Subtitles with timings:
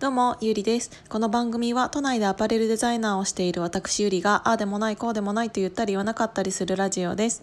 [0.00, 0.90] どうも、ゆりです。
[1.10, 7.42] この番組は都内でアパレルデザイナーをしている私ゆりが、ああでもない、こうでもないと言ったり言わなかったりするラジオです。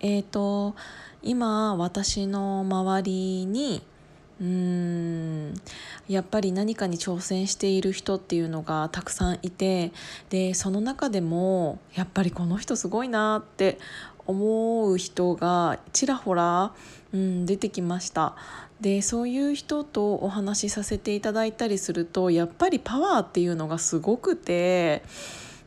[0.00, 0.74] えっ、ー、と、
[1.22, 3.82] 今、私の周りに、
[4.42, 5.54] うーん。
[6.08, 9.92] やっぱり何かに挑戦している人っていうのがたくさんいて
[10.30, 13.78] でその中でもやっぱりこの人すごいなって
[14.26, 16.72] 思う人がちらほら、
[17.14, 18.36] うん、出てきました。
[18.80, 25.04] でそういう人とお話しさせていただいたりするとやっぱりパワーっていうのがすごくて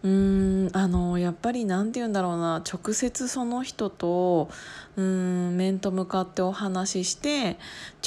[0.04, 4.50] うーんあのやっぱり何て言うんだろうな直接その人と
[4.98, 7.58] うん面と向かってお話しして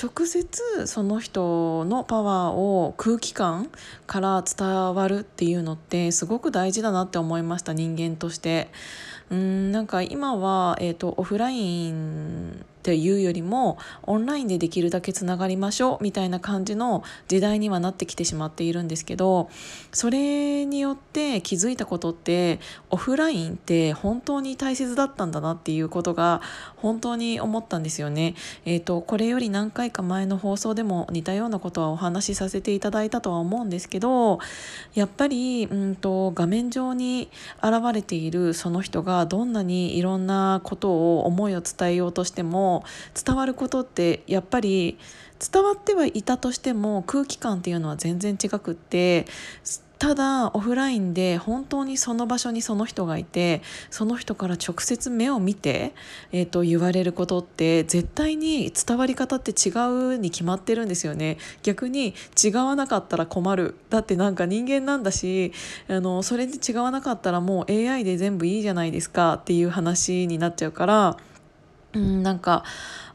[0.01, 3.71] 直接その人のパワーを空気感
[4.07, 8.71] から伝わるっていうのってすごく大事だなって思いました人間として。
[9.31, 19.51] うんなんか今は、えーと、オフラインっていうよりもオンラインでできるだけつながりましょうみたいな感じの時代にはなってきてしまっているんですけど
[19.93, 26.41] それによって気づいたことってオフラインって本当に大切だったんだなっていうことが
[26.81, 28.35] 本当に思ったんですよね。
[28.65, 34.39] えーと、これより何回か前の放送でも似たようなことはお話しさせていただいたとは思うんですけど
[34.95, 37.29] やっぱりうんと画面上に
[37.63, 42.85] 現れているその人がどんなにいろんなことを思いを伝えようとしても
[43.15, 44.99] 伝わることってやっぱり
[45.39, 49.27] 伝わってはいたとしても空気感っていうのは全然違くって
[49.99, 55.93] ただオフラインで本当にその場所にその人がいてその人から直接目を見て、
[56.31, 59.71] えー、と言われることって絶対に伝わり方って違
[60.15, 61.39] うに決まってるんですよね。
[61.63, 63.75] 逆に違わなかったら困る。
[63.91, 65.53] だってなんか人間なんだし
[65.89, 71.17] あのそれで違わなかったらもう AI で全部いいじゃないですかっていう話になっちゃうから
[71.95, 72.65] うんなんか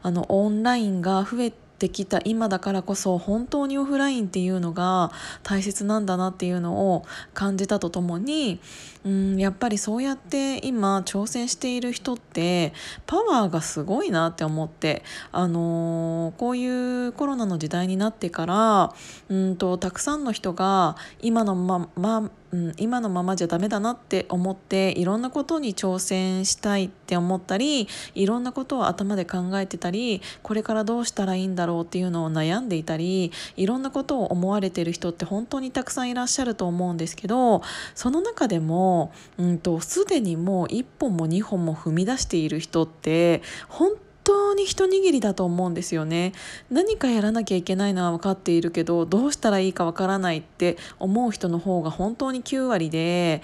[0.02, 5.10] あのオンラインが増えててきた今だからこそ本当にオフラインっていうのが
[5.42, 8.60] 大切なんだなっていうのを感じたとともに
[9.04, 12.72] うんやっぱりそうやって今挑戦している人って
[13.06, 18.94] パワーがすごいなって思って、あのー、こういうコロナの時代になってから
[19.28, 37.62] うんとたくさんの人が今のままうん、今のままじゃダメだなって思っていろんなことに挑戦したいって思ったりいろんなことを頭で考えてたりこれからどうしたらいいんだろうっていうのを悩んでいたりいろんなことを思われてる人って本当にたくさんいらっしゃると思うんですけど
[37.96, 46.32] その中でもうんとすでにもう1本も2本も踏み出している人って本当に一握りだと思うんですよね。
[46.70, 53.42] 何かやらなきゃいけないのは分かっているけどどうしたらいいか分からないって思う人の方が本当に9割で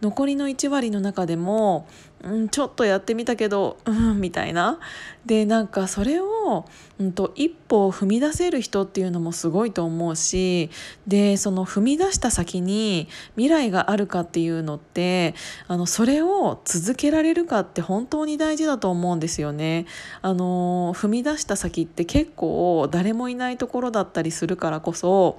[0.00, 1.86] 残りの1割の中でも
[2.22, 4.78] うん、ちょっとやってみたけどうんみたいな。
[5.24, 6.26] でなんかそれを、
[6.98, 10.70] うんと、一歩を踏み出せる人っていうのもすごいと思うし
[11.06, 15.34] でその踏み出した先に未来があるかっていうのって
[15.68, 19.86] あのそれを続けられるかって本当に大事だと思うんですよね。
[20.22, 25.38] あの踏み出した先って結構誰もいないところだったりするからこそ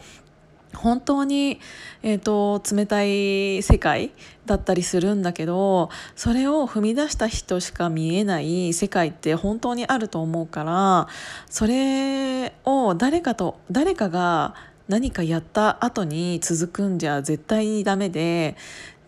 [0.75, 1.59] 本当に、
[2.03, 4.11] えーと、冷たい世界
[4.45, 11.07] だったりするんだけどそれを踏み出した人しか見えない世界って本当にあると思うから
[11.49, 14.55] それを誰かと誰かが
[14.87, 18.57] 何かやった後に続くんじゃ絶対にダメで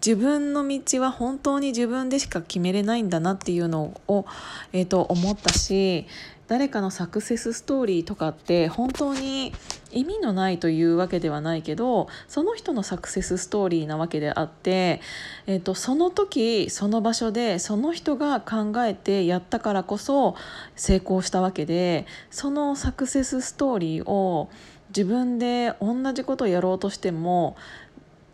[0.05, 4.25] 自分の道は本当に自分でしか決めれないんだなっていうのを、
[4.73, 6.07] えーと思ったし
[6.53, 9.53] 誰かのサクセスストーリーとかって本当に
[9.91, 15.01] 意味のないというわけではないけどその人のサクセスストーリーなわけであって、
[15.47, 20.35] えーと、その時その場所でその人が考えてやったからこそ
[20.75, 24.51] 成功したわけでそのサクセスストーリーを
[24.89, 27.57] 自分で同じことをやろうとしても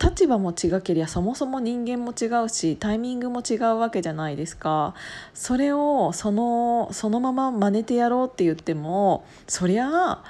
[0.02, 4.94] 立場も違けりゃそもそも人間も違うしタイミングも違うわけじゃないですか。
[5.34, 10.24] それをそのそのまま真似てやろうって言ってもそりゃあ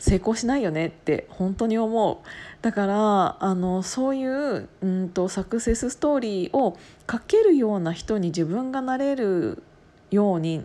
[0.00, 2.18] 成功しないよねって本当に思う。
[2.62, 6.76] だからあのそういううんとサクセスストーリーを
[7.10, 9.62] 書けるような人に自分がなれる
[10.10, 10.64] ようにん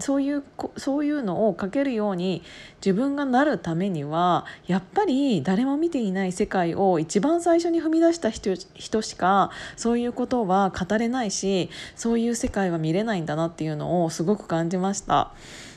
[0.00, 0.42] そういう
[0.76, 2.42] そういうのを書けるように
[2.84, 15.32] 自分がなるためにはやっぱり誰も見ていない世界を一番最初に踏み出した人人しかそういうことは語れないしそういう世界は見れないんだなっていうのをすごく感じました。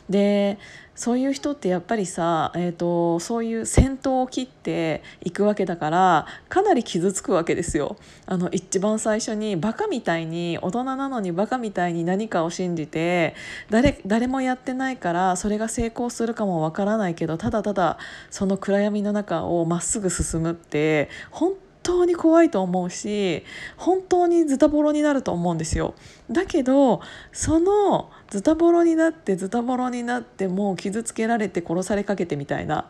[0.09, 0.57] で
[0.95, 7.97] そういう人ってやっぱりさ、えーと、そういう先頭を切っていくわけだからかなり傷つくわけですよ。
[8.27, 13.33] あの一番最初にバカみたいに大人なのにバカみたいに何かを信じて
[13.69, 17.97] 誰誰もやってないからそれが成功するかもわからないけどただただ
[18.29, 21.53] その暗闇の中をまっすぐ進むって本
[21.83, 23.44] 当に怖いと思うし
[23.77, 25.94] 本当にズタボロになると思うんですよ。
[26.31, 27.01] だけど
[27.31, 32.88] そのズタボロになってズタボロになってもう傷つけられて殺されかけてみたいな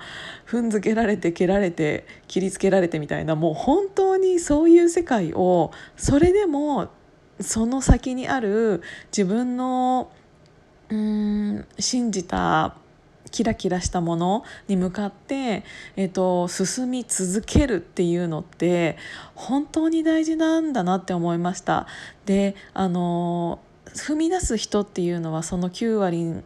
[0.48, 6.89] 踏んづけられて蹴られて切りつけられてみたいなもう本当にそういう世界をそれでも
[7.42, 8.81] その先にある
[9.12, 10.12] 自分の
[10.89, 12.75] うーん信じた
[13.33, 15.63] キラキラしたものに向かって、
[15.95, 18.95] えーと、進み続けるっていうのって
[19.33, 21.88] 本当に大事なんだなって思いました。
[22.25, 26.44] であの踏み出す人っていうのはその9割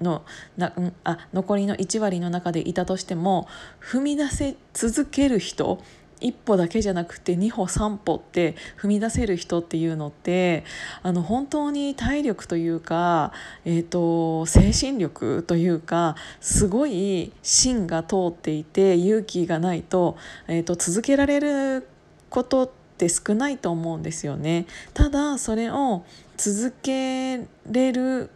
[0.00, 0.22] の
[0.56, 0.72] な
[1.04, 3.46] あ残りの1割の中でいたとしても
[3.78, 5.82] 踏み出せ続ける人
[6.22, 10.64] 一歩だけじゃなくて2歩3歩って踏み出せる人っていうのって
[11.02, 13.32] あの本当に体力というか、
[13.64, 20.16] えーと、精神力というかすごい芯が通っていて勇気がないと,、
[20.48, 21.88] えーと続けられる
[22.30, 24.66] ことって少ないと思うんですよね。
[24.94, 26.04] ただそれを
[26.36, 28.30] 続けれる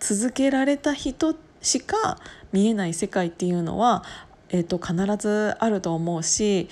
[0.00, 2.18] 続けられた人しか
[2.52, 4.04] 見えない世界っていうのは、
[4.48, 6.68] えーと必ずあると思うし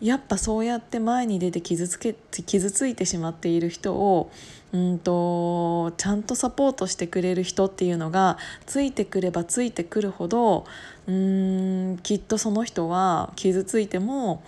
[0.00, 2.14] やっぱそうやって前に出て傷つけ
[2.46, 4.30] 傷ついてしまっている人を
[4.72, 10.66] うんとちゃんとサポートしてくれる人っていうのがついてくればついてくるほど
[11.06, 14.44] うんきっとその人は傷ついても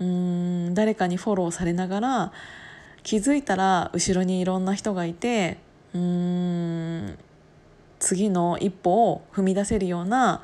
[0.00, 2.32] うん誰かにフォローされながら
[3.02, 5.58] 気づいたら後ろにいろんな人がいて
[5.92, 7.18] うん
[7.98, 10.42] 次の一歩を踏み出せるような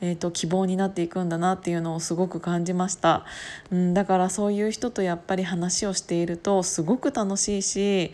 [0.00, 3.24] えーと、希望になっていくんだなっていうのをすごく感じました、
[3.70, 8.12] うん、だからそういう人とやっぱり話をしているとすごく楽しいし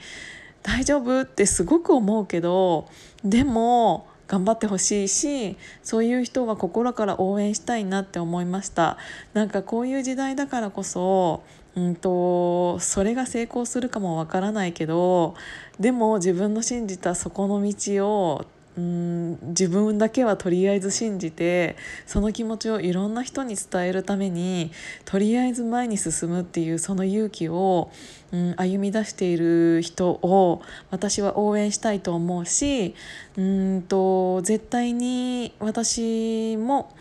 [0.63, 2.89] 大丈夫ってすごく思うけど
[3.23, 8.97] でも頑張ってほしいしそういう人は心から応援したいなって思いました。
[9.35, 11.43] なんかこういう時代だからこそ
[11.77, 15.35] うんとそれが成功するかもわからないけど
[15.79, 18.45] でも自分の信じたそこの道を
[18.76, 21.76] うん自分だけはとりあえず信じて
[22.06, 24.73] その気持ちをいろんな人に伝えるために
[25.05, 27.93] とりあえず前に進むっていうその勇気を、
[28.32, 30.61] うん、歩み出している人を
[30.91, 32.97] 私は応援したいと思うし
[33.37, 36.93] うんと絶対に私も、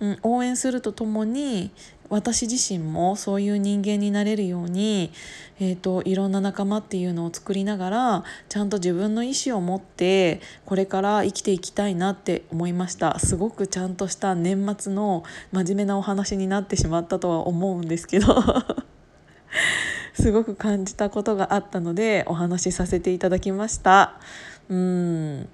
[0.00, 1.70] うん、応援するとともに
[2.12, 5.10] 私自身もそういう人間になれるように、
[5.58, 13.18] えーと、いろんな仲間っていうのを作りながらちゃんと自分の意思を持ってこれから生きていきたいなって思いました。
[13.18, 18.26] すごくちゃんとした年末の真面目なお話になってしまったとは思うんですけど。
[20.12, 24.20] すごく感じたことがあったのでお話しさせていただきました。
[24.68, 25.48] うん。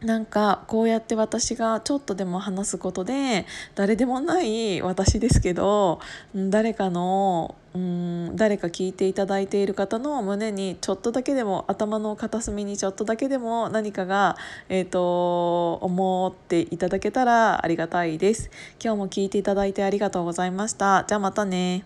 [0.00, 6.00] なんかこうやって私がちょっとでも話すことで誰でもない私ですけど
[6.34, 14.36] 誰かのうん誰か聞いていただいている方の胸にちょっとだけでも頭の片隅にちょっとだけでも何かが、
[14.68, 18.50] えーと、思っていただけたらありがたいです。
[18.82, 21.04] 今日も聞いていただいてありがとうございました。
[21.06, 21.84] じゃあまたね。